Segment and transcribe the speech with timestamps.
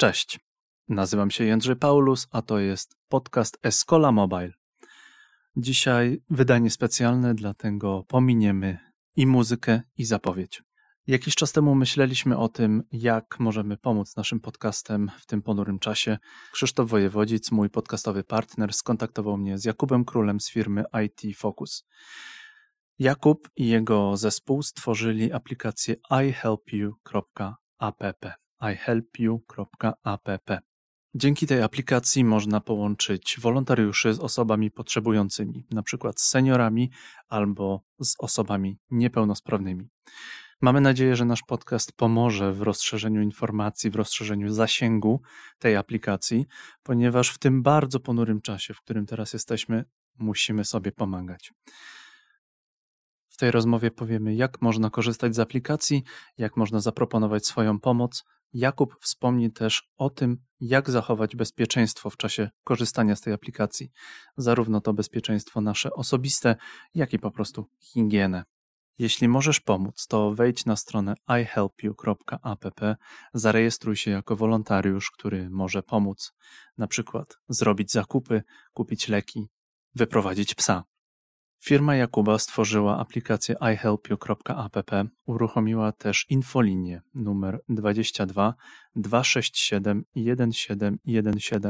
[0.00, 0.40] Cześć,
[0.88, 4.52] nazywam się Jędrzej Paulus, a to jest podcast Escola Mobile.
[5.56, 8.78] Dzisiaj wydanie specjalne, dlatego pominiemy
[9.16, 10.62] i muzykę, i zapowiedź.
[11.06, 16.18] Jakiś czas temu myśleliśmy o tym, jak możemy pomóc naszym podcastem w tym ponurym czasie.
[16.52, 21.84] Krzysztof Wojewodzic, mój podcastowy partner, skontaktował mnie z Jakubem Królem z firmy IT Focus.
[22.98, 27.00] Jakub i jego zespół stworzyli aplikację ihelpyou.app
[28.72, 30.50] ihelpyou.app.
[31.14, 36.10] Dzięki tej aplikacji można połączyć wolontariuszy z osobami potrzebującymi, np.
[36.16, 36.90] z seniorami
[37.28, 39.88] albo z osobami niepełnosprawnymi.
[40.62, 45.20] Mamy nadzieję, że nasz podcast pomoże w rozszerzeniu informacji, w rozszerzeniu zasięgu
[45.58, 46.46] tej aplikacji,
[46.82, 49.84] ponieważ w tym bardzo ponurym czasie, w którym teraz jesteśmy,
[50.18, 51.52] musimy sobie pomagać.
[53.40, 56.02] Tej rozmowie powiemy, jak można korzystać z aplikacji,
[56.38, 62.50] jak można zaproponować swoją pomoc, Jakub wspomni też o tym, jak zachować bezpieczeństwo w czasie
[62.64, 63.90] korzystania z tej aplikacji,
[64.36, 66.56] zarówno to bezpieczeństwo nasze osobiste,
[66.94, 68.44] jak i po prostu higienę.
[68.98, 72.80] Jeśli możesz pomóc, to wejdź na stronę ihelpyou.app,
[73.34, 76.32] zarejestruj się jako wolontariusz, który może pomóc,
[76.78, 79.48] na przykład zrobić zakupy, kupić leki,
[79.94, 80.89] wyprowadzić psa.
[81.62, 84.90] Firma Jakuba stworzyła aplikację ihelpyou.app,
[85.26, 88.54] uruchomiła też infolinię numer 22
[88.96, 91.60] 267 1717.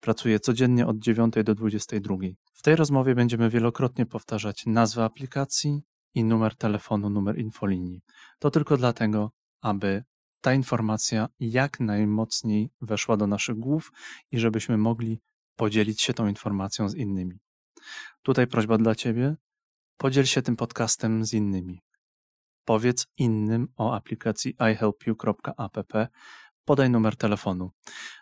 [0.00, 2.16] Pracuje codziennie od 9 do 22.
[2.52, 5.82] W tej rozmowie będziemy wielokrotnie powtarzać nazwę aplikacji
[6.14, 8.00] i numer telefonu, numer infolinii.
[8.38, 10.04] To tylko dlatego, aby
[10.40, 13.92] ta informacja jak najmocniej weszła do naszych głów
[14.30, 15.20] i żebyśmy mogli
[15.56, 17.43] podzielić się tą informacją z innymi.
[18.24, 19.36] Tutaj prośba dla Ciebie.
[19.96, 21.82] Podziel się tym podcastem z innymi.
[22.64, 25.92] Powiedz innym o aplikacji ihelpyou.app.
[26.64, 27.70] Podaj numer telefonu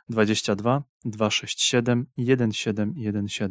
[0.08, 3.50] 22 267 1717.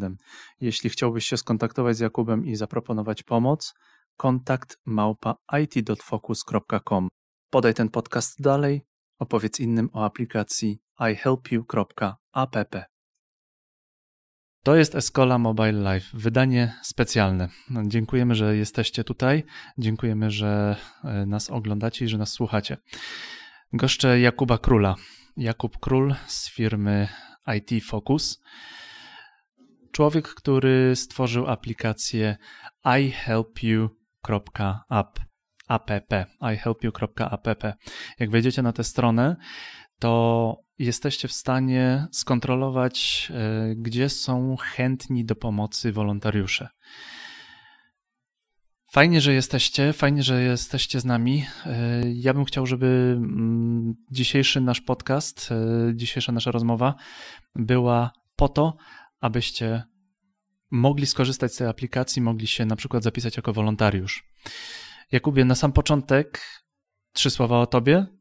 [0.62, 3.74] Jeśli chciałbyś się skontaktować z Jakubem i zaproponować pomoc,
[4.18, 7.08] kontakt małpa it.focus.com.
[7.50, 8.82] Podaj ten podcast dalej,
[9.20, 12.91] opowiedz innym o aplikacji ihelpyou.app.
[14.64, 17.50] To jest Escola Mobile Live, wydanie specjalne.
[17.88, 19.44] Dziękujemy, że jesteście tutaj.
[19.78, 22.78] Dziękujemy, że e, nas oglądacie i że nas słuchacie.
[23.74, 24.96] Goszczę Jakuba Króla.
[25.38, 27.08] Jakub Król z firmy
[27.56, 28.42] IT Focus.
[29.92, 32.38] Człowiek, który stworzył aplikację
[33.00, 34.00] ihelpyou.app
[35.72, 36.12] app,
[36.54, 37.64] ihelpyou.app.
[38.20, 39.36] Jak wejdziecie na tę stronę,
[40.02, 46.70] to jesteście w stanie skontrolować, e, gdzie są chętni do pomocy wolontariusze.
[48.92, 51.46] Fajnie, że jesteście, fajnie, że jesteście z nami.
[51.66, 56.96] E, ja bym chciał, żeby mm, dzisiejszy nasz podcast, e, dzisiejsza nasza rozmowa
[57.56, 58.78] była po to,
[59.20, 59.84] abyście
[60.72, 64.24] mogli skorzystać z tej aplikacji, mogli się na przykład zapisać jako wolontariusz.
[65.12, 66.42] Jakubie, na sam początek
[67.14, 68.21] trzy słowa o tobie,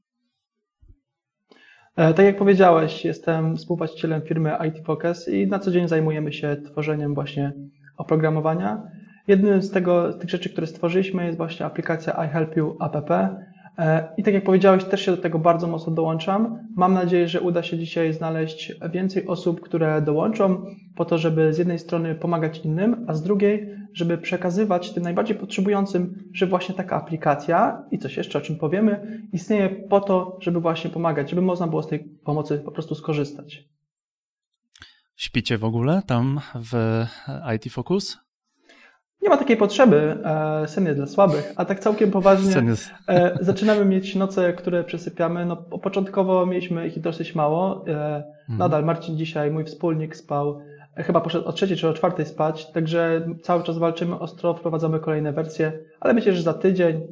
[2.01, 7.15] tak jak powiedziałeś, jestem współwłaścicielem firmy IT Focus i na co dzień zajmujemy się tworzeniem
[7.15, 7.53] właśnie
[7.97, 8.83] oprogramowania.
[9.29, 13.11] Jednym z, tego, z tych rzeczy, które stworzyliśmy jest właśnie aplikacja iHelpYou app.
[13.81, 16.59] E, I tak jak powiedziałeś, też się do tego bardzo mocno dołączam.
[16.77, 21.59] Mam nadzieję, że uda się dzisiaj znaleźć więcej osób, które dołączą po to, żeby z
[21.59, 26.97] jednej strony pomagać innym, a z drugiej, żeby przekazywać tym najbardziej potrzebującym, że właśnie taka
[26.97, 31.67] aplikacja i coś jeszcze, o czym powiemy, istnieje po to, żeby właśnie pomagać, żeby można
[31.67, 33.65] było z tej pomocy po prostu skorzystać.
[35.17, 37.05] Śpicie w ogóle tam w
[37.57, 38.30] IT Focus?
[39.23, 40.19] Nie ma takiej potrzeby.
[40.25, 42.91] E, sen jest dla słabych, a tak całkiem poważnie jest...
[43.09, 45.47] E, zaczynamy mieć noce, które przesypiamy.
[45.47, 47.85] No, początkowo mieliśmy ich dosyć mało.
[47.89, 48.59] E, mhm.
[48.59, 50.61] Nadal Marcin dzisiaj, mój wspólnik, spał
[50.97, 55.33] chyba poszedł o trzeciej czy o czwartej spać, także cały czas walczymy ostro, wprowadzamy kolejne
[55.33, 57.03] wersje, ale myślę, że za tydzień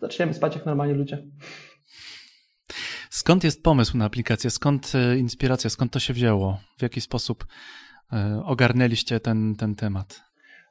[0.00, 1.22] zaczniemy spać jak normalni ludzie.
[3.10, 4.50] Skąd jest pomysł na aplikację?
[4.50, 5.70] Skąd inspiracja?
[5.70, 6.60] Skąd to się wzięło?
[6.78, 7.46] W jaki sposób
[8.44, 10.23] ogarnęliście ten, ten temat?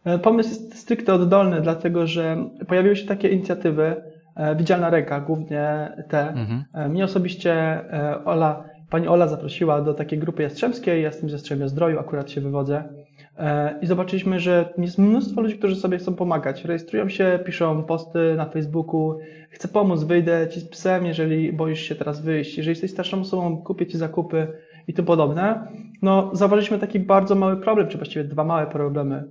[0.05, 3.95] E, pomysł jest stricte oddolny, dlatego że pojawiły się takie inicjatywy,
[4.35, 6.29] e, Widzialna Ręka, głównie te.
[6.29, 6.63] Mhm.
[6.73, 7.79] E, mnie osobiście
[8.25, 12.41] Ola, pani Ola zaprosiła do takiej grupy jastrzębskiej, ja jestem z Jastrzębia Zdroju, akurat się
[12.41, 12.83] wywodzę.
[13.81, 16.65] I zobaczyliśmy, że jest mnóstwo ludzi, którzy sobie chcą pomagać.
[16.65, 19.17] Rejestrują się, piszą posty na Facebooku,
[19.49, 23.57] chcę pomóc, wyjdę ci z psem, jeżeli boisz się teraz wyjść, jeżeli jesteś starszą osobą,
[23.57, 24.47] kupię ci zakupy
[24.87, 25.67] i tym podobne.
[26.01, 29.23] No, zauważyliśmy taki bardzo mały problem, czy właściwie dwa małe problemy.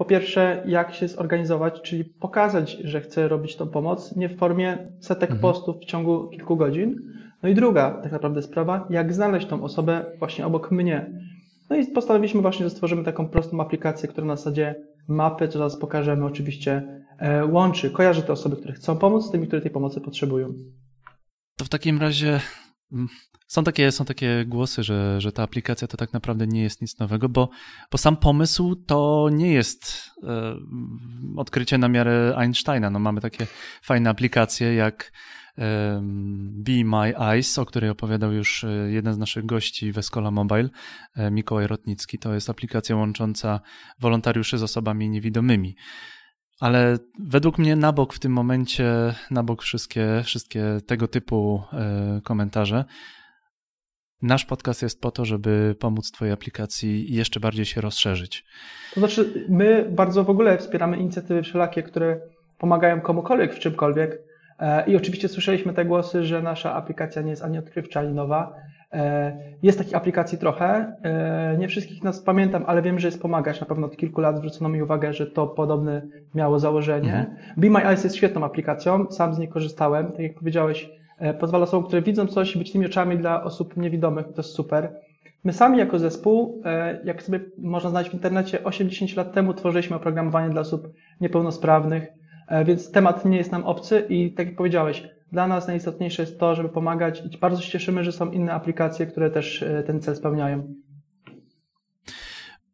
[0.00, 4.78] Po pierwsze, jak się zorganizować, czyli pokazać, że chcę robić tą pomoc, nie w formie
[5.00, 5.40] setek mhm.
[5.40, 6.96] postów w ciągu kilku godzin,
[7.42, 11.10] No i druga tak naprawdę sprawa, jak znaleźć tą osobę właśnie obok mnie.
[11.70, 14.74] No i postanowiliśmy właśnie, że stworzymy taką prostą aplikację, która na zasadzie
[15.08, 19.46] mapy, co zaraz pokażemy oczywiście, e, łączy, kojarzy te osoby, które chcą pomóc z tymi,
[19.46, 20.54] które tej pomocy potrzebują.
[21.56, 22.40] To w takim razie
[22.92, 23.08] mm,
[23.50, 26.98] są takie, są takie głosy, że, że ta aplikacja to tak naprawdę nie jest nic
[26.98, 27.50] nowego, bo,
[27.90, 30.56] bo sam pomysł to nie jest e,
[31.36, 32.90] odkrycie na miarę Einsteina.
[32.90, 33.46] No, mamy takie
[33.82, 35.12] fajne aplikacje jak
[35.58, 36.00] e,
[36.52, 40.68] Be My Eyes, o której opowiadał już e, jeden z naszych gości w Escola Mobile,
[41.16, 42.18] e, Mikołaj Rotnicki.
[42.18, 43.60] To jest aplikacja łącząca
[44.00, 45.76] wolontariuszy z osobami niewidomymi.
[46.60, 52.20] Ale według mnie na bok w tym momencie, na bok wszystkie, wszystkie tego typu e,
[52.24, 52.84] komentarze,
[54.22, 58.44] Nasz podcast jest po to, żeby pomóc Twojej aplikacji jeszcze bardziej się rozszerzyć.
[58.94, 62.20] To znaczy, my bardzo w ogóle wspieramy inicjatywy wszelakie, które
[62.58, 64.18] pomagają komukolwiek w czymkolwiek.
[64.58, 68.54] E, I oczywiście słyszeliśmy te głosy, że nasza aplikacja nie jest ani odkrywcza, ani nowa.
[68.92, 70.96] E, jest takich aplikacji trochę.
[71.02, 73.60] E, nie wszystkich nas pamiętam, ale wiem, że jest pomagać.
[73.60, 76.02] Na pewno od kilku lat zwrócono mi uwagę, że to podobne
[76.34, 77.14] miało założenie.
[77.14, 77.36] Mhm.
[77.56, 79.10] Be My Eyes jest świetną aplikacją.
[79.10, 80.12] Sam z niej korzystałem.
[80.12, 80.90] Tak jak powiedziałeś,
[81.40, 84.26] pozwala osobom, które widzą coś, być tymi oczami dla osób niewidomych.
[84.26, 84.92] To jest super.
[85.44, 89.96] My sami jako zespół, e, jak sobie można znaleźć w internecie, 8-10 lat temu tworzyliśmy
[89.96, 92.08] oprogramowanie dla osób niepełnosprawnych,
[92.48, 96.40] e, więc temat nie jest nam obcy i tak jak powiedziałeś, dla nas najistotniejsze jest
[96.40, 100.16] to, żeby pomagać i bardzo się cieszymy, że są inne aplikacje, które też ten cel
[100.16, 100.74] spełniają.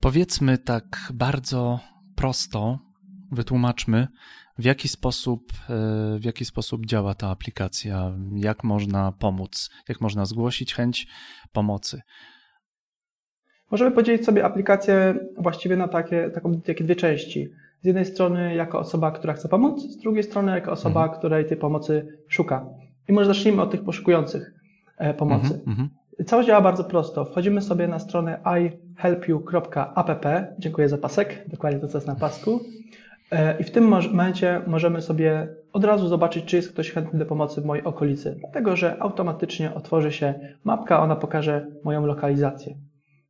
[0.00, 0.84] Powiedzmy tak
[1.14, 1.80] bardzo
[2.14, 2.78] prosto,
[3.32, 4.08] wytłumaczmy,
[4.58, 10.26] w jaki sposób, e, w jaki sposób działa ta aplikacja, jak można pomóc, jak można
[10.26, 11.06] zgłosić chęć
[11.52, 12.00] pomocy.
[13.70, 17.48] Możemy podzielić sobie aplikację właściwie na takie, taką, takie dwie części.
[17.82, 21.18] Z jednej strony jako osoba, która chce pomóc, z drugiej strony jako osoba, mhm.
[21.18, 22.66] której tej pomocy szuka.
[23.08, 24.54] I może zacznijmy od tych poszukujących
[24.98, 25.54] e, pomocy.
[25.54, 25.88] Mhm, mhm.
[26.26, 27.24] Całość działa bardzo prosto.
[27.24, 28.40] Wchodzimy sobie na stronę
[28.98, 30.26] ihelpyou.app.
[30.58, 32.60] Dziękuję za pasek, dokładnie to, co jest na pasku.
[33.30, 37.26] E, I w tym momencie możemy sobie od razu zobaczyć, czy jest ktoś chętny do
[37.26, 40.34] pomocy w mojej okolicy, dlatego że automatycznie otworzy się
[40.64, 42.76] mapka, ona pokaże moją lokalizację.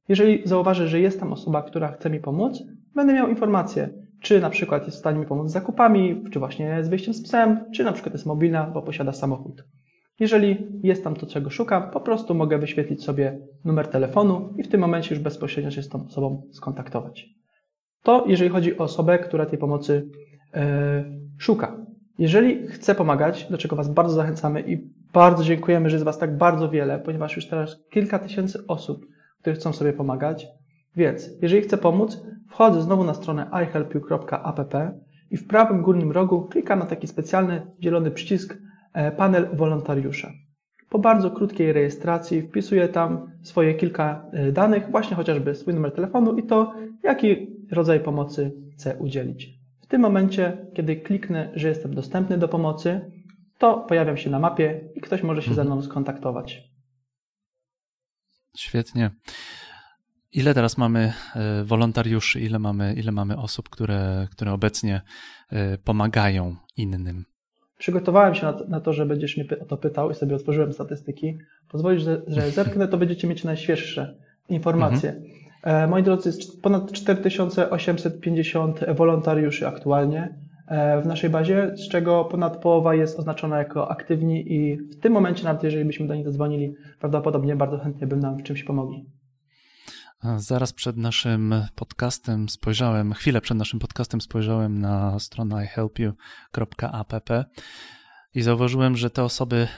[0.09, 2.63] Jeżeli zauważę, że jest tam osoba, która chce mi pomóc,
[2.95, 3.89] będę miał informację,
[4.21, 7.23] czy na przykład jest w stanie mi pomóc z zakupami, czy właśnie z wyjściem z
[7.23, 9.65] psem, czy na przykład jest mobilna, bo posiada samochód.
[10.21, 14.69] Jeżeli jest tam to, czego szukam, po prostu mogę wyświetlić sobie numer telefonu i w
[14.69, 17.36] tym momencie już bezpośrednio się z tą osobą skontaktować.
[18.07, 20.09] To jeżeli chodzi o osobę, która tej pomocy
[20.55, 21.05] e,
[21.39, 21.77] szuka.
[22.19, 26.37] Jeżeli chce pomagać, do czego Was bardzo zachęcamy i bardzo dziękujemy, że jest Was tak
[26.37, 29.07] bardzo wiele, ponieważ już teraz kilka tysięcy osób,
[29.41, 30.47] które chcą sobie pomagać.
[30.97, 34.75] Więc jeżeli chcę pomóc, wchodzę znowu na stronę ihelpyou.app
[35.31, 38.59] i w prawym górnym rogu klikam na taki specjalny zielony przycisk
[38.93, 40.33] e, panel wolontariusza.
[40.89, 46.37] Po bardzo krótkiej rejestracji wpisuję tam swoje kilka e, danych, właśnie chociażby swój numer telefonu
[46.39, 49.49] i to, jaki rodzaj pomocy chcę udzielić.
[49.81, 53.11] W tym momencie, kiedy kliknę, że jestem dostępny do pomocy,
[53.59, 56.63] to pojawiam się na mapie i ktoś może się ze mną skontaktować.
[58.57, 59.11] Świetnie.
[60.33, 65.03] Ile teraz mamy e, wolontariuszy, ile mamy, ile mamy osób, które, które obecnie
[65.51, 67.25] e, pomagają innym?
[67.79, 71.39] Przygotowałem się na to, że będziesz mnie o to pytał i sobie otworzyłem statystyki.
[71.69, 74.15] Pozwolisz, że, że zerknę, to będziecie mieć najświeższe
[74.49, 75.11] informacje.
[75.11, 75.37] Mhm.
[75.63, 80.35] E, moi drodzy, jest ponad 4850 wolontariuszy aktualnie
[80.69, 85.13] e, w naszej bazie, z czego ponad połowa jest oznaczona jako aktywni i w tym
[85.13, 89.05] momencie, nawet jeżeli byśmy do nich zadzwonili, prawdopodobnie bardzo chętnie by nam w czymś pomogli.
[90.37, 97.31] Zaraz przed naszym podcastem spojrzałem, chwilę przed naszym podcastem spojrzałem na stronę ihelpyou.app
[98.35, 99.69] i zauważyłem, że te osoby,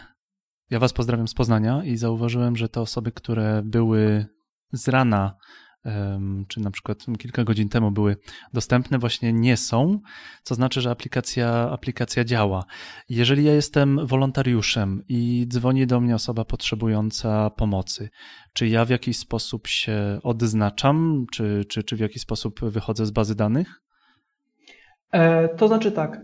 [0.71, 4.26] ja Was pozdrawiam z Poznania i zauważyłem, że te osoby, które były
[4.73, 5.37] z rana
[6.49, 8.17] czy na przykład kilka godzin temu były
[8.53, 10.01] dostępne, właśnie nie są,
[10.43, 12.65] co znaczy, że aplikacja, aplikacja działa.
[13.09, 18.09] Jeżeli ja jestem wolontariuszem i dzwoni do mnie osoba potrzebująca pomocy,
[18.53, 23.11] czy ja w jakiś sposób się odznaczam, czy, czy, czy w jakiś sposób wychodzę z
[23.11, 23.83] bazy danych?
[25.13, 26.21] E, to znaczy tak.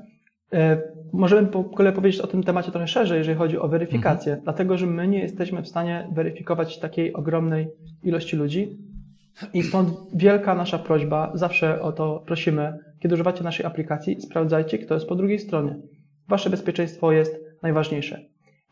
[0.53, 0.83] E,
[1.13, 4.45] możemy w ogóle powiedzieć o tym temacie trochę szerzej, jeżeli chodzi o weryfikację, mhm.
[4.45, 7.69] dlatego że my nie jesteśmy w stanie weryfikować takiej ogromnej
[8.03, 8.79] ilości ludzi,
[9.55, 14.95] i stąd wielka nasza prośba, zawsze o to prosimy, kiedy używacie naszej aplikacji, sprawdzajcie, kto
[14.95, 15.77] jest po drugiej stronie.
[16.29, 18.21] Wasze bezpieczeństwo jest najważniejsze.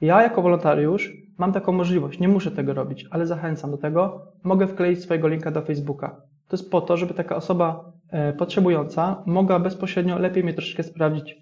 [0.00, 4.66] Ja jako wolontariusz mam taką możliwość, nie muszę tego robić, ale zachęcam do tego, mogę
[4.66, 6.22] wkleić swojego linka do Facebooka.
[6.48, 11.36] To jest po to, żeby taka osoba e, potrzebująca mogła bezpośrednio lepiej mnie troszeczkę sprawdzić,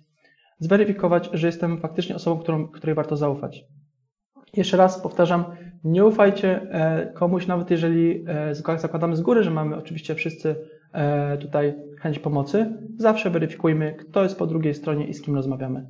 [0.58, 3.64] zweryfikować, że jestem faktycznie osobą, której warto zaufać.
[4.56, 5.44] Jeszcze raz powtarzam,
[5.84, 6.66] nie ufajcie
[7.14, 8.24] komuś, nawet jeżeli
[8.76, 10.56] zakładamy z góry, że mamy oczywiście wszyscy
[11.40, 12.76] tutaj chęć pomocy.
[12.96, 15.86] Zawsze weryfikujmy, kto jest po drugiej stronie i z kim rozmawiamy.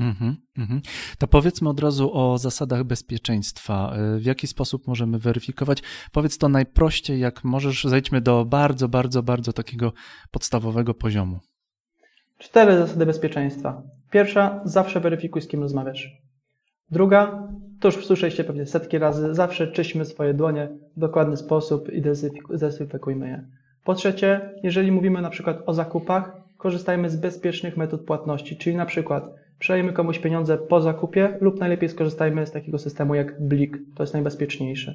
[0.00, 0.80] Mm-hmm, mm-hmm.
[1.18, 3.94] To powiedzmy od razu o zasadach bezpieczeństwa.
[4.18, 5.82] W jaki sposób możemy weryfikować?
[6.12, 7.84] Powiedz to najprościej, jak możesz.
[7.84, 9.92] Zejdźmy do bardzo, bardzo, bardzo takiego
[10.30, 11.38] podstawowego poziomu.
[12.38, 13.82] Cztery zasady bezpieczeństwa.
[14.10, 16.12] Pierwsza, zawsze weryfikuj, z kim rozmawiasz.
[16.90, 17.48] Druga,
[17.80, 22.02] to już słyszeliście pewnie setki razy, zawsze czyśmy swoje dłonie w dokładny sposób i
[22.50, 23.44] dezynfekujmy je.
[23.84, 28.86] Po trzecie, jeżeli mówimy na przykład o zakupach, korzystajmy z bezpiecznych metod płatności, czyli na
[28.86, 34.02] przykład przelejemy komuś pieniądze po zakupie lub najlepiej skorzystajmy z takiego systemu jak Blik, to
[34.02, 34.94] jest najbezpieczniejsze.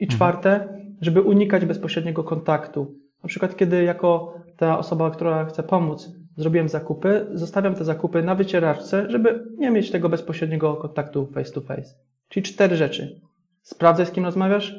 [0.00, 0.16] I mhm.
[0.16, 0.68] czwarte,
[1.00, 2.94] żeby unikać bezpośredniego kontaktu.
[3.22, 8.34] Na przykład, kiedy jako ta osoba, która chce pomóc, zrobiłem zakupy, zostawiam te zakupy na
[8.34, 11.94] wycieraczce, żeby nie mieć tego bezpośredniego kontaktu face to face.
[12.34, 13.20] Czyli cztery rzeczy.
[13.62, 14.74] Sprawdzaj, z kim rozmawiasz,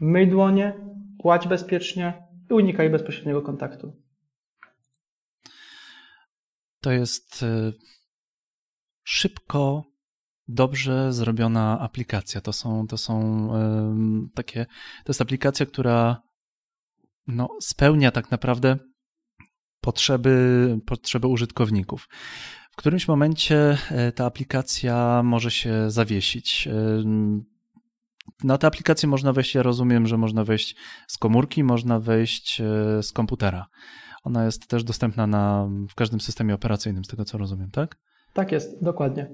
[0.00, 0.74] myj dłonie,
[1.18, 4.02] płać bezpiecznie i unikaj bezpośredniego kontaktu.
[6.80, 7.72] To jest y,
[9.04, 9.84] szybko,
[10.48, 12.40] dobrze zrobiona aplikacja.
[12.40, 13.48] To są, to są
[14.34, 14.66] takie,
[15.04, 16.22] to jest aplikacja, która
[17.26, 18.76] no, spełnia tak naprawdę
[19.80, 22.08] potrzeby, potrzeby użytkowników.
[22.80, 26.68] W którymś momencie e, ta aplikacja może się zawiesić.
[28.44, 32.64] Na tę aplikację można wejść, ja rozumiem, że można wejść z komórki, można wejść e,
[33.02, 33.66] z komputera.
[34.24, 37.96] Ona jest też dostępna na, w każdym systemie operacyjnym, z tego co rozumiem, tak?
[38.32, 39.30] Tak jest, dokładnie.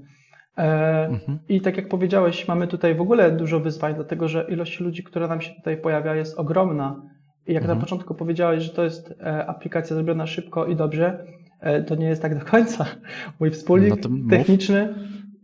[0.59, 1.39] E, mhm.
[1.49, 5.29] I tak jak powiedziałeś, mamy tutaj w ogóle dużo wyzwań, dlatego że ilość ludzi, która
[5.29, 7.03] nam się tutaj pojawia, jest ogromna.
[7.47, 7.79] I jak mhm.
[7.79, 11.46] na początku powiedziałeś, że to jest e, aplikacja zrobiona szybko i dobrze, e,
[11.87, 12.87] to nie jest tak do końca.
[13.41, 14.95] Mój wspólnik no techniczny,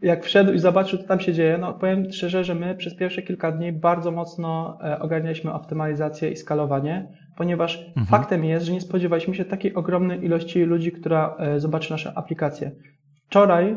[0.02, 3.22] jak wszedł i zobaczył, co tam się dzieje, no powiem szczerze, że my przez pierwsze
[3.22, 8.06] kilka dni bardzo mocno ogarnialiśmy optymalizację i skalowanie, ponieważ mhm.
[8.06, 12.70] faktem jest, że nie spodziewaliśmy się takiej ogromnej ilości ludzi, która zobaczy nasze aplikacje.
[13.32, 13.76] Wczoraj,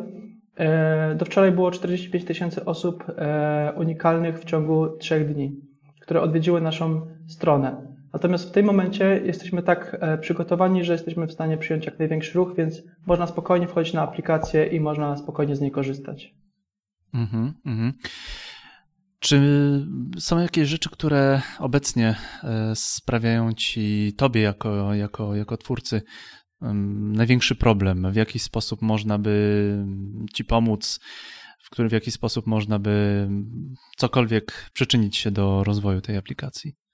[0.57, 5.55] e, do wczoraj było 45 tysięcy osób e, unikalnych w ciągu trzech dni,
[6.01, 7.94] które odwiedziły naszą stronę.
[8.15, 12.33] Natomiast w tym momencie jesteśmy tak e, przygotowani, że jesteśmy w stanie przyjąć jak największy
[12.33, 16.33] ruch, więc można spokojnie wchodzić na aplikację i można spokojnie z niej korzystać.
[17.13, 17.93] Mhm, mhm.
[19.19, 19.39] Czy
[20.19, 22.15] są jakieś rzeczy, które obecnie
[22.75, 26.01] sprawiają ci, tobie jako, jako, jako twórcy,
[26.61, 28.11] największy problem?
[28.11, 29.77] W jaki sposób można by
[30.33, 30.99] ci pomóc?
[31.59, 33.27] W, który, w jaki sposób można by
[33.97, 36.84] cokolwiek przyczynić się do rozwoju tej aplikacji?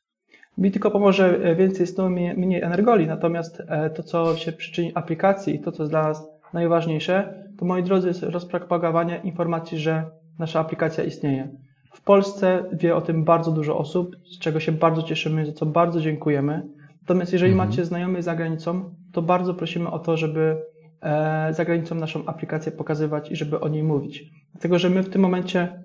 [0.58, 5.55] Mi tylko pomoże e, więcej snu, mniej energoli, natomiast e, to, co się przyczyni aplikacji
[5.55, 10.05] i to, co jest dla nas najważniejsze, to moi drodzy, jest rozpropagowanie informacji, że
[10.39, 11.48] nasza aplikacja istnieje.
[11.93, 15.65] W Polsce wie o tym bardzo dużo osób, z czego się bardzo cieszymy, za co
[15.65, 16.62] bardzo dziękujemy.
[17.01, 17.70] Natomiast jeżeli mhm.
[17.70, 20.58] macie znajomych za granicą, to bardzo prosimy o to, żeby
[21.01, 24.24] e, za granicą naszą aplikację pokazywać i żeby o niej mówić.
[24.51, 25.80] Dlatego, że my w tym momencie,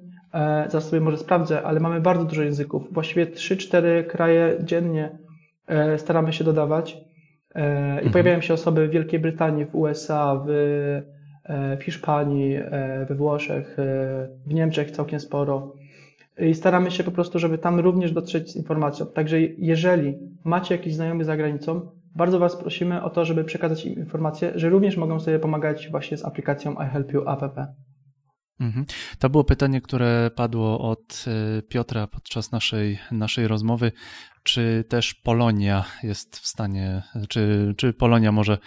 [0.69, 2.93] zaraz sobie może sprawdzę, ale mamy bardzo dużo języków.
[2.93, 5.19] Właściwie 3-4 kraje dziennie
[5.67, 6.97] e, staramy się dodawać.
[7.55, 8.13] I mhm.
[8.13, 10.49] pojawiają się osoby w Wielkiej Brytanii, w USA, w,
[11.81, 12.59] w Hiszpanii,
[13.09, 13.77] we Włoszech,
[14.47, 15.73] w Niemczech całkiem sporo
[16.39, 19.07] i staramy się po prostu, żeby tam również dotrzeć z informacją.
[19.07, 21.81] Także jeżeli macie jakiś znajomy za granicą,
[22.15, 26.17] bardzo Was prosimy o to, żeby przekazać im informację, że również mogą sobie pomagać właśnie
[26.17, 27.61] z aplikacją I Help You app.
[28.61, 28.87] Mhm.
[29.19, 33.93] To było pytanie, które padło od e, Piotra podczas naszej, naszej rozmowy.
[34.43, 38.59] Czy też Polonia jest w stanie, czy, czy Polonia może,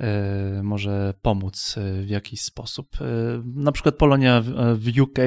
[0.00, 2.96] e, może pomóc e, w jakiś sposób?
[3.44, 4.42] Na przykład Polonia
[4.74, 5.18] w UK,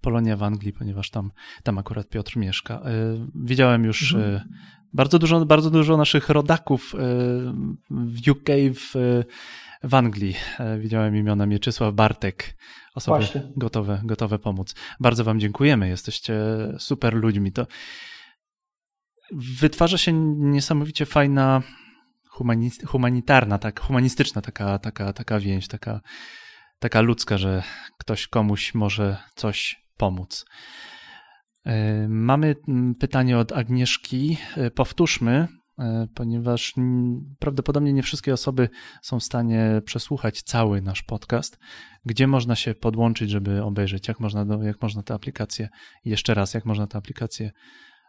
[0.00, 1.32] Polonia w Anglii, ponieważ tam,
[1.62, 2.82] tam akurat Piotr mieszka.
[3.34, 4.40] Widziałem już mhm.
[4.92, 6.94] bardzo, dużo, bardzo dużo naszych rodaków
[7.90, 9.22] w UK, w
[9.82, 12.56] w Anglii e, widziałem imiona Mieczysław Bartek,
[12.94, 14.74] osoby gotowe, gotowe pomóc.
[15.00, 16.34] Bardzo Wam dziękujemy, jesteście
[16.78, 17.52] super ludźmi.
[17.52, 17.66] To
[19.32, 21.62] wytwarza się niesamowicie fajna,
[22.86, 26.00] humanitarna, tak, humanistyczna taka, taka, taka więź, taka,
[26.78, 27.62] taka ludzka, że
[27.98, 30.44] ktoś komuś może coś pomóc.
[31.66, 32.54] E, mamy
[33.00, 34.36] pytanie od Agnieszki.
[34.56, 35.48] E, powtórzmy,
[36.14, 36.74] ponieważ
[37.38, 38.68] prawdopodobnie nie wszystkie osoby
[39.02, 41.58] są w stanie przesłuchać cały nasz podcast.
[42.04, 45.68] Gdzie można się podłączyć, żeby obejrzeć, jak można, jak można tę aplikację,
[46.04, 47.50] jeszcze raz, jak można tę aplikację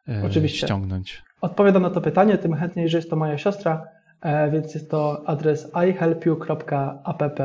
[0.07, 0.67] e, Oczywiście.
[0.67, 1.23] ściągnąć?
[1.41, 3.85] Odpowiadam na to pytanie, tym chętniej, że jest to moja siostra,
[4.21, 7.39] e, więc jest to adres ihelpyou.app.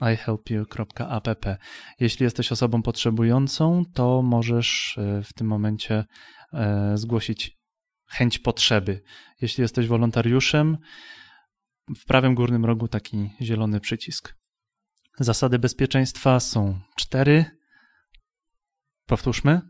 [0.00, 1.46] ihelpyou.app.
[2.00, 6.04] Jeśli jesteś osobą potrzebującą, to możesz e, w tym momencie
[6.52, 7.61] e, zgłosić
[8.12, 9.00] chęć potrzeby.
[9.40, 10.78] Jeśli jesteś wolontariuszem,
[11.96, 14.34] w prawym górnym rogu taki zielony przycisk.
[15.18, 17.44] Zasady bezpieczeństwa są cztery.
[19.06, 19.60] Powtórzmy.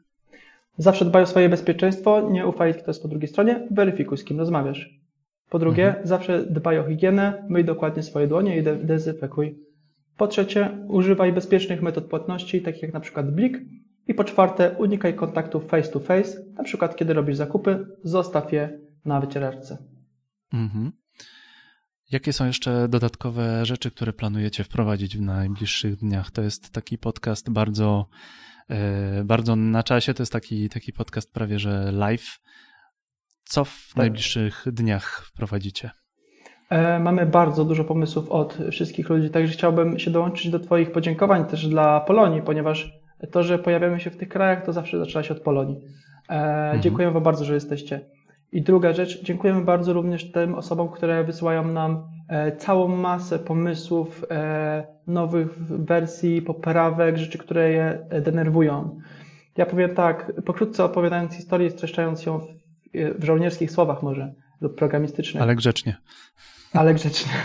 [0.78, 4.38] Zawsze dbaj o swoje bezpieczeństwo, nie ufaj, kto jest po drugiej stronie, weryfikuj, z kim
[4.38, 4.90] rozmawiasz.
[5.50, 6.06] Po drugie, mhm.
[6.06, 9.58] zawsze dbaj o higienę, myj dokładnie swoje dłonie i de dezynfekuj.
[10.16, 13.58] Po trzecie, używaj bezpiecznych metod płatności, takich jak na przykład Blik.
[14.09, 18.80] I po czwarte, unikaj kontaktów face to face, na przykład kiedy robisz zakupy, zostaw je
[19.04, 19.78] na wycieraczce.
[20.52, 20.92] Mhm.
[22.11, 26.30] Jakie są jeszcze dodatkowe rzeczy, które planujecie wprowadzić w najbliższych dniach?
[26.30, 28.06] To jest taki podcast bardzo,
[28.68, 32.38] e, bardzo na czasie, to jest taki, taki podcast prawie że live.
[33.44, 33.97] Co w tak.
[33.97, 35.90] najbliższych dniach wprowadzicie?
[36.71, 41.44] E, mamy bardzo dużo pomysłów od wszystkich ludzi, także chciałbym się dołączyć do Twoich podziękowań
[41.44, 45.34] też dla Polonii, ponieważ to, że pojawiamy się w tych krajach, to zawsze zaczyna się
[45.34, 45.80] od Polonii.
[46.28, 46.82] E, mhm.
[46.82, 48.00] Dziękujemy Wam bardzo, że jesteście.
[48.52, 54.24] I druga rzecz, dziękujemy bardzo również tym osobom, które wysyłają nam e, całą masę pomysłów,
[55.06, 59.00] nowych wersji, poprawek, rzeczy, które je denerwują.
[59.56, 62.46] Ja powiem tak, pokrótce opowiadając historię, streszczając ją w,
[63.18, 65.42] w żołnierskich słowach może lub programistycznych.
[65.42, 65.96] Ale grzecznie
[66.72, 67.32] ale grzecznie.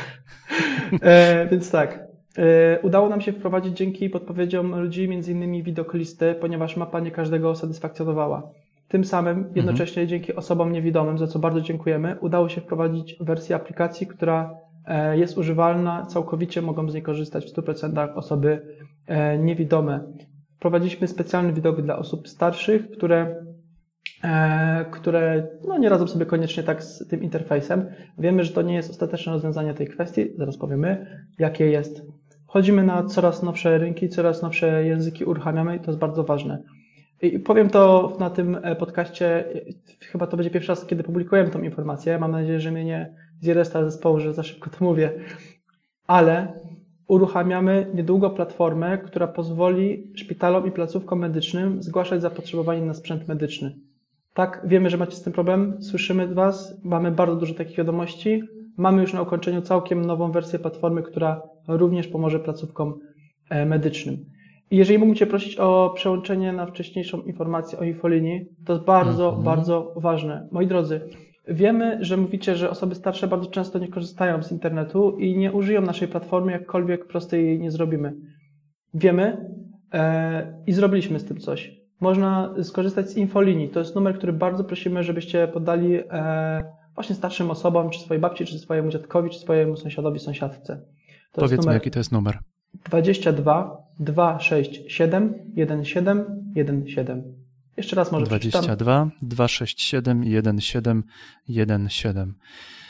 [1.02, 2.07] E, więc tak.
[2.38, 7.56] E, udało nam się wprowadzić dzięki podpowiedziom ludzi, między innymi widokolisty, ponieważ mapa nie każdego
[7.56, 8.52] satysfakcjonowała.
[8.88, 9.56] Tym samym, mhm.
[9.56, 10.10] jednocześnie mhm.
[10.10, 15.38] dzięki osobom niewidomym, za co bardzo dziękujemy, udało się wprowadzić wersję aplikacji, która e, jest
[15.38, 18.62] używalna, całkowicie mogą z niej korzystać w 100% osoby
[19.08, 20.00] e, niewidome.
[20.56, 23.36] Wprowadziliśmy specjalny widok dla osób starszych, które
[24.92, 27.86] które no, nie radzą sobie koniecznie tak z tym interfejsem.
[28.18, 31.08] Wiemy, że to nie jest ostateczne rozwiązanie tej kwestii, zaraz powiemy,
[31.40, 32.02] jakie jest.
[32.48, 36.64] Wchodzimy na coraz nowsze rynki, coraz nowsze języki uruchamiamy i to jest bardzo ważne.
[37.22, 39.46] I powiem to na tym e, podcaście,
[40.00, 42.20] chyba to będzie pierwszy raz, kiedy publikujemy tą informację.
[42.20, 45.12] Mam nadzieję, że mnie nie zje zespołu, że za szybko to mówię.
[46.08, 46.54] Ale
[47.08, 53.76] uruchamiamy niedługo platformę, która pozwoli szpitalom i placówkom medycznym zgłaszać zapotrzebowanie na sprzęt medyczny.
[54.34, 58.44] Tak, wiemy, że macie z tym problem, słyszymy Was, mamy bardzo dużo takich wiadomości.
[58.78, 63.00] Mamy już na ukończeniu całkiem nową wersję platformy, która również pomoże placówkom
[63.50, 64.26] e, medycznym.
[64.72, 69.26] I jeżeli mógłbym Cię prosić o przełączenie na wcześniejszą informację o infolinii, to jest bardzo,
[69.26, 69.44] mhm.
[69.44, 70.48] bardzo ważne.
[70.52, 71.02] Moi drodzy,
[71.48, 75.82] wiemy, że mówicie, że osoby starsze bardzo często nie korzystają z internetu i nie użyją
[75.82, 78.14] naszej platformy, jakkolwiek prostej jej nie zrobimy.
[78.94, 79.50] Wiemy
[79.94, 83.70] e, i zrobiliśmy z tym coś można skorzystać z infolinii.
[83.70, 88.46] To jest numer, który bardzo prosimy, żebyście podali e, właśnie starszym osobom, czy swojej babci,
[88.46, 90.82] czy swojemu dziadkowi, czy swojemu sąsiadowi, sąsiadce.
[91.38, 92.40] To Powiedzmy, jaki to jest numer.
[92.86, 97.24] 22 267 1717.
[97.78, 99.12] Jeszcze raz może 22 przeczytam.
[99.22, 102.14] 267 1717.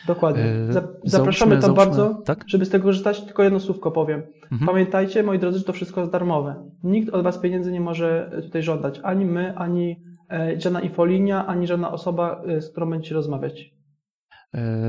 [0.08, 0.44] Dokładnie.
[0.44, 2.44] E, zapraszamy tam załóżmy, bardzo, tak?
[2.48, 3.22] żeby z tego korzystać.
[3.22, 4.24] Tylko jedno słówko powiem.
[4.52, 4.68] Mhm.
[4.68, 6.70] Pamiętajcie, moi drodzy, że to wszystko jest darmowe.
[6.84, 9.00] Nikt od Was pieniędzy nie może tutaj żądać.
[9.04, 13.78] Ani my, ani e, żadna infolinia, ani żadna osoba, e, z którą będziecie rozmawiać.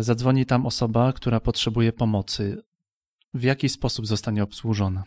[0.01, 2.62] Zadzwoni tam osoba, która potrzebuje pomocy.
[3.34, 5.04] W jaki sposób zostanie obsłużona?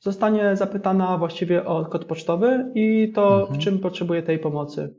[0.00, 3.60] Zostanie zapytana właściwie o kod pocztowy i to, mhm.
[3.60, 4.94] w czym potrzebuje tej pomocy.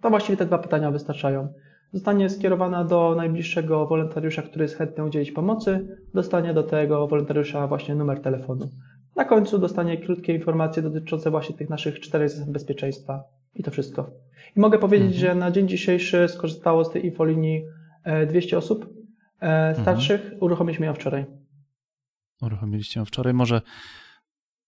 [0.00, 1.48] To właściwie te dwa pytania wystarczają
[1.94, 7.94] zostanie skierowana do najbliższego wolontariusza, który jest chętny udzielić pomocy, dostanie do tego wolontariusza właśnie
[7.94, 8.68] numer telefonu.
[9.16, 13.24] Na końcu dostanie krótkie informacje dotyczące właśnie tych naszych czterech zasad bezpieczeństwa
[13.54, 14.10] i to wszystko.
[14.56, 15.20] I mogę powiedzieć, mhm.
[15.20, 17.64] że na dzień dzisiejszy skorzystało z tej infolinii
[18.28, 19.74] 200 e, osób e, mhm.
[19.74, 20.22] starszych.
[20.22, 20.42] Mhm.
[20.42, 21.24] Uruchomiliśmy ją wczoraj.
[22.44, 23.34] Uruchomiliście ją wczoraj.
[23.34, 23.62] Może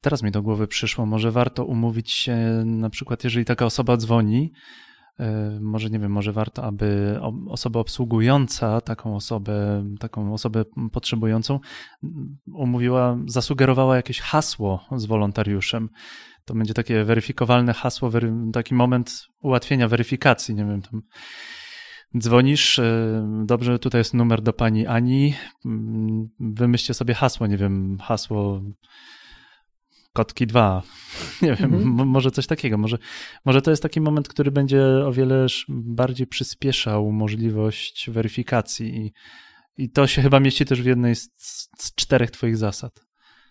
[0.01, 4.53] teraz mi do głowy przyszło, może warto umówić się, na przykład, jeżeli taka osoba dzwoni,
[5.21, 11.61] E, może nie wiem, może warto, aby osoba obsługująca taką osobę, taką osobę potrzebującą
[12.55, 15.89] umówiła, zasugerowała jakieś hasło z wolontariuszem.
[16.45, 18.11] To będzie takie weryfikowalne hasło,
[18.53, 21.03] taki moment ułatwienia weryfikacji, nie wiem, tam
[22.19, 25.35] dzwonisz, e, dobrze, tutaj jest numer do pani Ani,
[26.41, 28.63] wymyślcie sobie hasło, nie wiem, hasło
[30.17, 30.83] Kotki 2.
[31.43, 32.09] Nie wiem, mhm.
[32.09, 32.79] może coś takiego.
[32.79, 32.99] Może,
[33.45, 39.13] może to jest taki moment, który będzie o wiele bardziej przyspieszał możliwość weryfikacji i,
[39.83, 41.31] i to się chyba mieści też w jednej z,
[41.79, 43.07] z czterech twoich zasad.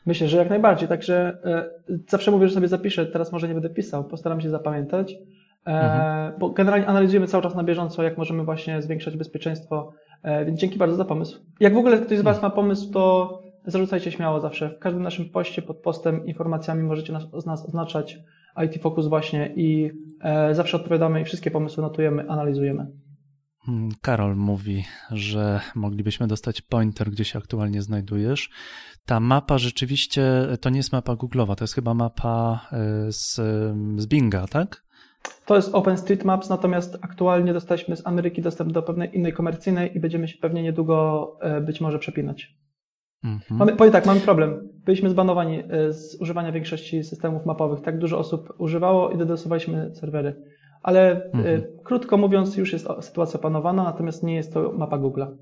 [0.06, 0.88] Myślę, że jak najbardziej.
[0.88, 1.70] Także e,
[2.10, 5.16] zawsze mówię, że sobie zapiszę, teraz może nie będę pisał, postaram się zapamiętać.
[5.66, 6.40] E, mhm.
[6.40, 9.92] Bo generalnie analizujemy cały czas na bieżąco, jak możemy właśnie zwiększać bezpieczeństwo,
[10.24, 11.46] e, więc dzięki bardzo za pomysł.
[11.60, 14.70] Jak w ogóle ktoś z Was ma pomysł, to zarzucajcie śmiało zawsze.
[14.70, 18.18] W każdym naszym poście pod postem informacjami możecie nas, nas oznaczać
[18.66, 22.88] IT Focus właśnie i e, zawsze odpowiadamy i wszystkie pomysły notujemy, analizujemy.
[23.66, 28.50] Hmm, Karol mówi, że moglibyśmy dostać pointer, gdzie się aktualnie znajdujesz.
[29.06, 33.36] Ta mapa rzeczywiście to nie jest mapa Google'owa, to jest chyba mapa e, z,
[33.98, 34.85] z Binga, tak?
[35.46, 40.28] To jest OpenStreetMaps, natomiast aktualnie dostaliśmy z Ameryki dostęp do pewnej innej komercyjnej i będziemy
[40.28, 42.58] się pewnie niedługo e, być może przepinać.
[43.24, 43.60] Mhm.
[43.60, 44.70] Mamy, powiem tak, mamy problem.
[44.74, 47.82] Byliśmy zbanowani e, z używania większości systemów mapowych.
[47.82, 50.44] Tak dużo osób używało i dodosowaliśmy serwery.
[50.84, 51.64] Ale e, mhm.
[51.84, 55.36] krótko mówiąc, już jest sytuacja panowana, natomiast nie jest to mapa Google'a.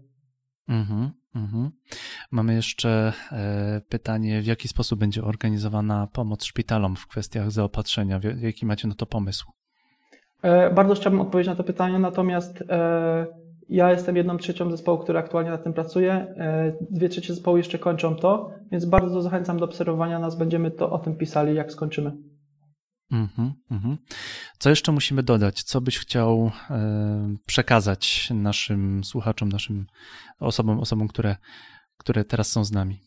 [0.67, 1.71] Mhm, mhm.
[2.31, 3.13] Mamy jeszcze
[3.89, 8.19] pytanie, w jaki sposób będzie organizowana pomoc szpitalom w kwestiach zaopatrzenia?
[8.41, 9.45] Jaki macie na to pomysł?
[10.43, 13.25] E, bardzo chciałbym odpowiedzieć na to pytanie, natomiast e,
[13.69, 16.13] ja jestem jedną trzecią zespołu, który aktualnie nad tym pracuje.
[16.13, 20.37] E, dwie trzecie zespołu jeszcze kończą to, więc bardzo zachęcam do obserwowania nas.
[20.37, 22.11] Będziemy to o tym pisali, jak skończymy.
[23.11, 23.97] Mm-hmm, mm-hmm.
[24.59, 25.63] Co jeszcze musimy dodać?
[25.63, 26.51] Co byś chciał
[27.47, 29.85] przekazać naszym słuchaczom, naszym
[30.39, 31.35] osobom, osobom, które,
[31.97, 32.99] które teraz są z nami?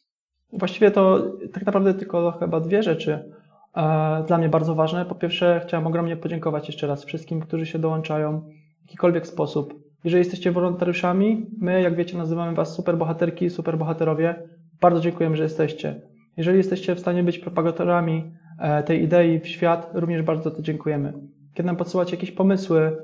[0.53, 3.31] Właściwie to tak naprawdę tylko chyba dwie rzeczy
[4.27, 5.05] dla mnie bardzo ważne.
[5.05, 9.75] Po pierwsze, chciałem ogromnie podziękować jeszcze raz wszystkim, którzy się dołączają w jakikolwiek sposób.
[10.05, 14.43] Jeżeli jesteście wolontariuszami, my, jak wiecie, nazywamy Was superbohaterki, superbohaterowie.
[14.81, 16.01] Bardzo dziękujemy, że jesteście.
[16.37, 21.12] Jeżeli jesteście w stanie być propagatorami e, tej idei w świat, również bardzo to dziękujemy.
[21.55, 22.97] Kiedy nam podsyłacie jakieś pomysły,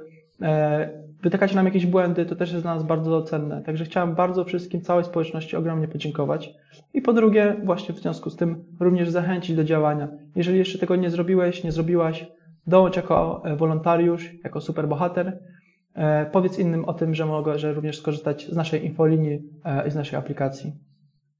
[1.22, 3.62] wytykacie nam jakieś błędy, to też jest dla nas bardzo cenne.
[3.62, 6.50] Także chciałem bardzo wszystkim, całej społeczności ogromnie podziękować.
[6.94, 10.08] I po drugie, właśnie w związku z tym również zachęcić do działania.
[10.36, 12.26] Jeżeli jeszcze tego nie zrobiłeś, nie zrobiłaś,
[12.66, 15.38] dołącz jako e, wolontariusz, jako superbohater.
[15.94, 19.90] E, powiedz innym o tym, że mogę że również skorzystać z naszej infolinii e, i
[19.90, 20.72] z naszej aplikacji.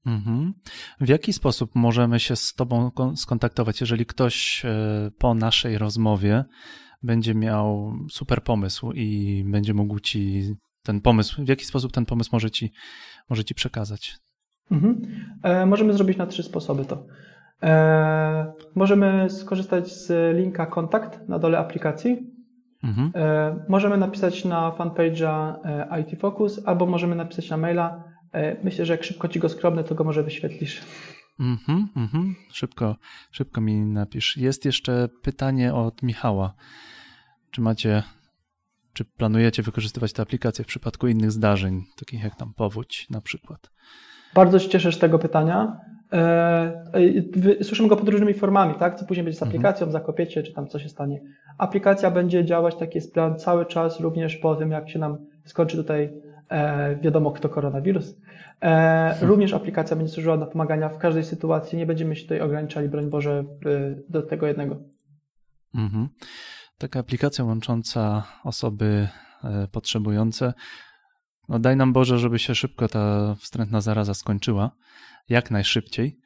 [0.05, 0.53] Mhm.
[1.01, 4.63] W jaki sposób możemy się z Tobą skontaktować, jeżeli ktoś
[5.17, 6.43] po naszej rozmowie
[7.03, 10.43] będzie miał super pomysł i będzie mógł Ci
[10.83, 12.71] ten pomysł, w jaki sposób ten pomysł może Ci,
[13.29, 14.17] może ci przekazać?
[14.71, 15.01] Mhm.
[15.43, 17.05] E, możemy zrobić na trzy sposoby to.
[17.63, 22.17] E, możemy skorzystać z linka kontakt na dole aplikacji.
[22.83, 23.11] Mhm.
[23.15, 28.03] E, możemy napisać na fanpage'a e, IT Focus albo możemy napisać na maila.
[28.31, 30.81] E, myślę, że jak szybko ci go skrobnę, to go może wyświetlisz.
[31.39, 32.35] Mhm, mhm.
[32.51, 32.95] Szybko,
[33.31, 34.37] szybko mi napisz.
[34.37, 36.53] Jest jeszcze pytanie od Michała.
[37.53, 38.03] Czy macie,
[38.93, 43.71] czy planujecie wykorzystywać tę aplikację w przypadku innych zdarzeń, takich jak tam powódź na przykład?
[44.35, 45.77] Bardzo się cieszę z tego pytania.
[46.13, 46.17] E,
[47.59, 48.99] e, słyszymy go pod różnymi formami, tak?
[48.99, 49.49] Co później będzie z mhm.
[49.49, 51.21] aplikacją, zakopiecie, czy tam co się stanie.
[51.57, 55.77] Aplikacja będzie działać, taki jest plan, cały czas, również po tym, jak się nam skończy
[55.77, 56.13] tutaj
[56.49, 58.15] e, wiadomo kto koronawirus.
[58.61, 59.29] Hmm.
[59.29, 61.77] Również aplikacja będzie służyła do pomagania w każdej sytuacji.
[61.77, 63.43] Nie będziemy się tutaj ograniczali, broń Boże,
[64.09, 64.77] do tego jednego.
[65.75, 66.09] Mhm.
[66.83, 69.07] Taka aplikacja łącząca osoby
[69.71, 70.53] potrzebujące
[71.49, 74.71] no daj nam Boże, żeby się szybko ta wstrętna zaraza skończyła,
[75.29, 76.19] jak najszybciej.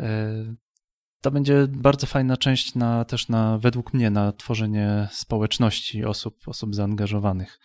[0.00, 0.32] E,
[1.20, 6.74] to będzie bardzo fajna część na, też na, według mnie, na tworzenie społeczności osób, osób
[6.74, 7.58] zaangażowanych.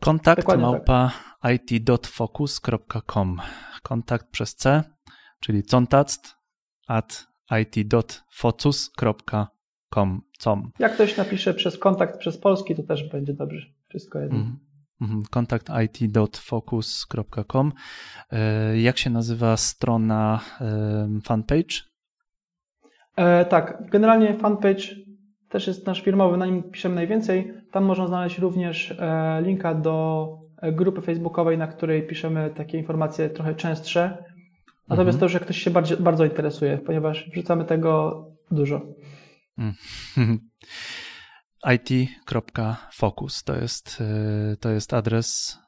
[0.00, 0.72] Kontakt Dokładnie tak.
[0.72, 1.70] małpa tak.
[1.70, 3.40] it.focus.com.
[3.82, 4.84] Kontakt przez C,
[5.40, 6.36] czyli contact
[6.88, 7.26] at
[7.60, 9.59] it.focus.com.
[10.78, 13.66] Jak ktoś napisze przez kontakt przez polski, to też będzie dobrze.
[13.88, 14.38] Wszystko jedno.
[14.38, 14.56] Mm
[15.00, 15.28] -hmm.
[15.30, 17.72] Kontakt it.focus.com.
[18.32, 20.40] E, jak się nazywa strona
[21.24, 21.74] fanpage?
[23.16, 24.82] E, tak, generalnie fanpage
[25.48, 27.52] też jest nasz firmowy, na nim piszemy najwięcej.
[27.72, 30.28] Tam można znaleźć również e, linka do
[30.72, 34.24] grupy facebookowej, na której piszemy takie informacje trochę częstsze.
[34.88, 35.20] Natomiast mhm.
[35.20, 38.80] to, że ktoś się bardzo, bardzo interesuje, ponieważ wrzucamy tego dużo.
[41.74, 45.58] It.focus to jest, e, to jest adres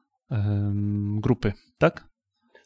[1.21, 2.09] grupy, tak?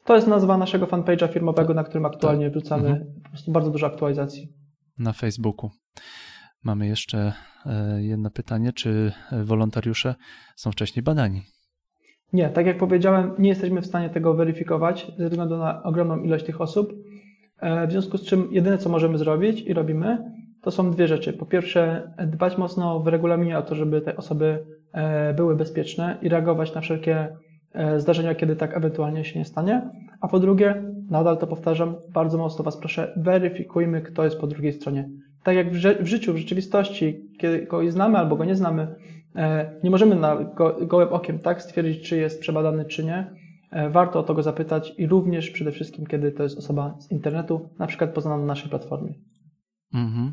[0.04, 3.06] To jest nazwa naszego fanpage'a firmowego, na którym aktualnie wrzucamy mhm.
[3.24, 4.52] po prostu bardzo dużo aktualizacji.
[4.98, 5.70] Na Facebooku.
[6.64, 7.32] Mamy jeszcze
[7.66, 9.12] e, jedno pytanie, czy
[9.44, 10.14] wolontariusze
[10.56, 11.42] są wcześniej badani?
[12.32, 16.44] Nie, tak jak powiedziałem, nie jesteśmy w stanie tego weryfikować ze względu na ogromną ilość
[16.44, 16.92] tych osób.
[17.58, 20.32] E, w związku z czym jedyne, co możemy zrobić i robimy,
[20.66, 21.32] to są dwie rzeczy.
[21.32, 26.28] Po pierwsze, dbać mocno w regulaminie o to, żeby te osoby e, były bezpieczne i
[26.28, 27.36] reagować na wszelkie
[27.72, 29.90] e, zdarzenia, kiedy tak ewentualnie się nie stanie.
[30.20, 34.72] A po drugie, nadal to powtarzam, bardzo mocno Was proszę, weryfikujmy, kto jest po drugiej
[34.72, 35.08] stronie.
[35.42, 38.94] Tak jak w, życiu, w rzeczywistości, kiedy kogoś znamy albo go nie znamy,
[39.36, 43.30] e, nie możemy na go, gołym okiem tak stwierdzić, czy jest przebadany, czy nie.
[43.90, 47.68] warto o to go zapytać i również przede wszystkim, kiedy to jest osoba z internetu,
[47.78, 49.14] na przykład poznana na naszej platformie.
[49.94, 50.32] Mhm.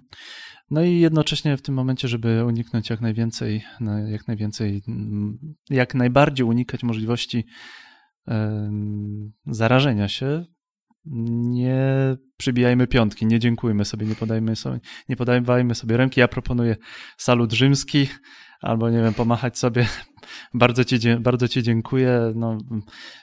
[0.70, 3.63] No i jednocześnie w tym momencie, żeby uniknąć jak najwięcej,
[4.08, 5.38] jak najwięcej, mm,
[5.70, 7.46] jak najbardziej unikać możliwości
[9.46, 10.46] zarażenia się,
[11.06, 16.20] nie przybijajmy piątki, nie dziękujmy sobie, nie podajmy sobie, nie podawajmy sobie ręki.
[16.20, 16.76] Ja proponuję
[17.18, 18.08] salut rzymski,
[18.63, 19.88] albo nie wiem, pomachać sobie.
[20.54, 22.32] Bardzo ci, bardzo ci dziękuję.
[22.36, 22.58] No,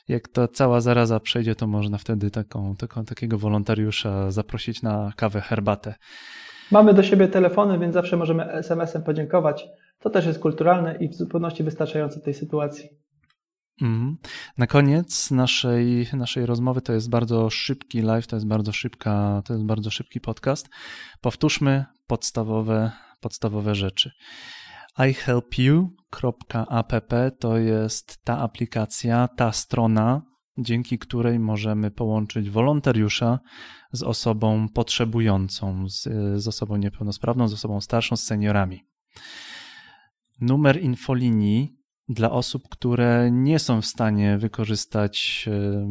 [0.08, 5.40] jak ta cała zaraza przejdzie, to można wtedy taką, taką, takiego wolontariusza zaprosić na kawę,
[5.40, 5.94] herbatę.
[6.70, 9.68] Mamy do siebie telefony, więc zawsze możemy SMS-em podziękować.
[9.98, 12.88] To też jest kulturalne i w zupełności wystarczające tej sytuacji.
[13.82, 14.16] Mm.
[14.58, 19.52] Na koniec naszej, naszej rozmowy to jest bardzo szybki live, to jest bardzo szybka, to
[19.52, 20.68] jest bardzo szybki podcast.
[21.20, 24.10] Powtórzmy podstawowe, podstawowe rzeczy.
[24.98, 27.02] ihelpyou.app
[27.38, 30.22] to jest ta aplikacja, ta strona,
[30.58, 33.40] dzięki której możemy połączyć wolontariusza
[33.92, 36.02] z osobą potrzebującą, z,
[36.42, 38.84] z osobą niepełnosprawną, z osobą starszą, z seniorami.
[40.40, 41.76] Numer infolinii
[42.08, 45.48] dla osób, które nie są w stanie wykorzystać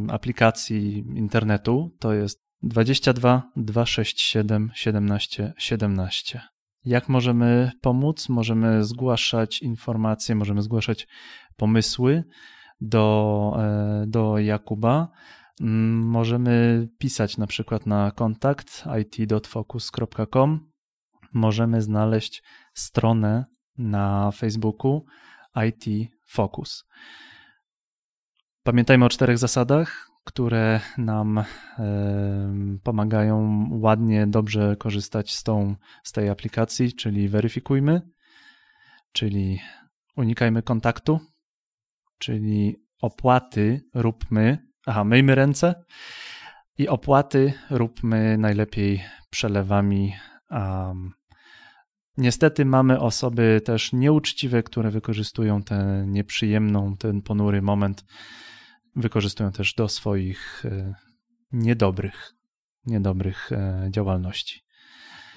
[0.09, 6.41] aplikacji internetu, to jest 22 267 17 17.
[6.89, 8.29] Jak możemy pomóc?
[8.29, 11.07] Możemy zgłaszać informacje, możemy zgłaszać
[11.55, 12.23] pomysły
[12.81, 15.07] do, e, do Jakuba.
[15.61, 20.71] Mm, możemy pisać na przykład na kontakt it.focus.com.
[21.33, 23.45] Możemy znaleźć stronę
[23.77, 25.05] na Facebooku
[25.67, 26.85] IT Focus.
[28.63, 31.43] Pamiętajmy o czterech zasadach, które nam
[32.83, 38.01] pomagają ładnie, dobrze korzystać z, tą, z tej aplikacji, czyli weryfikujmy,
[39.11, 39.59] czyli
[40.17, 41.19] unikajmy kontaktu,
[42.19, 45.83] czyli opłaty róbmy, aha, myjmy ręce
[46.77, 50.13] i opłaty róbmy najlepiej przelewami
[50.51, 51.13] um,
[52.19, 58.05] Niestety mamy osoby też nieuczciwe, które wykorzystują ten nieprzyjemną, ten ponury moment,
[58.95, 60.93] wykorzystują też do swoich e,
[61.51, 62.33] niedobrych,
[62.85, 64.61] niedobrych e, działalności.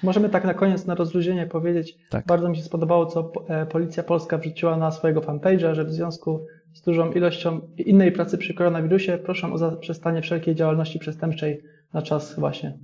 [0.03, 2.25] Możemy tak na koniec, na rozluźnienie powiedzieć, tak.
[2.25, 6.45] bardzo mi się spodobało, co e, Policja Polska wrzuciła na swojego fanpage'a, że w związku
[6.73, 11.61] z dużą ilością innej pracy przy koronawirusie proszę o zaprzestanie wszelkiej działalności przestępczej
[11.93, 12.77] na czas właśnie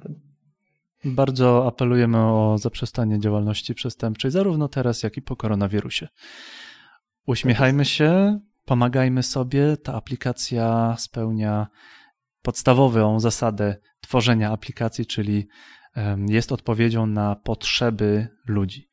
[1.05, 6.07] bardzo apelujemy o zaprzestanie działalności przestępczej, zarówno teraz, jak i po koronawirusie.
[7.27, 9.77] Uśmiechajmy się, pomagajmy sobie.
[9.77, 11.67] Ta aplikacja spełnia
[12.41, 15.47] podstawową zasadę tworzenia aplikacji, czyli
[16.27, 18.89] jest odpowiedzią na potrzeby ludzi.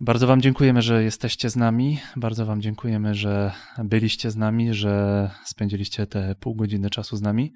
[0.00, 2.00] Bardzo Wam dziękujemy, że jesteście z nami.
[2.16, 3.52] Bardzo Wam dziękujemy, że
[3.84, 7.52] byliście z nami, że spędziliście te pół godziny czasu z nami.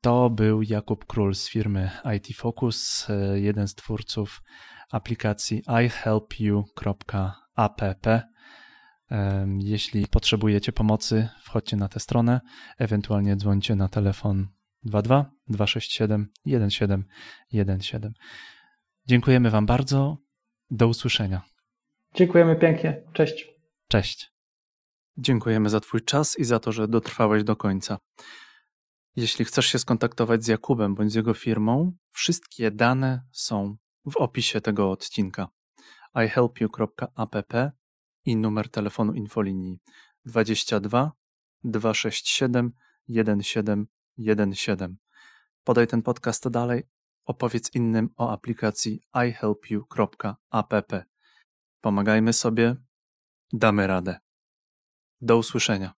[0.00, 4.42] To był Jakub Król z firmy IT Focus, jeden z twórców
[4.90, 8.06] aplikacji ihelpyou.app.
[9.58, 12.40] Jeśli potrzebujecie pomocy, wchodźcie na tę stronę,
[12.78, 14.48] ewentualnie dzwońcie na telefon
[14.82, 18.00] 22 267 1717.
[19.06, 20.16] Dziękujemy Wam bardzo.
[20.70, 21.42] Do usłyszenia.
[22.14, 23.02] Dziękujemy pięknie.
[23.12, 23.48] Cześć.
[23.88, 24.32] Cześć.
[25.16, 27.98] Dziękujemy za Twój czas i za to, że dotrwałeś do końca.
[29.16, 33.76] Jeśli chcesz się skontaktować z Jakubem bądź z jego firmą, wszystkie dane są
[34.10, 35.48] w opisie tego odcinka.
[36.14, 37.52] ihelpyou.app
[38.28, 39.78] i numer telefonu infolinii
[40.24, 41.12] 22
[41.64, 42.72] 267
[43.06, 44.96] 1717.
[45.64, 46.82] Podaj ten podcast dalej,
[47.24, 50.92] opowiedz innym o aplikacji ihelpyou.app.
[51.80, 52.76] Pomagajmy sobie,
[53.52, 54.18] damy radę.
[55.20, 55.97] Do usłyszenia.